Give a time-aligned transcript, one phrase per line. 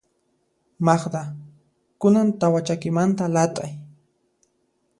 [0.87, 1.21] Magda,
[2.01, 3.71] kunan tawa chakimanta lat'ay.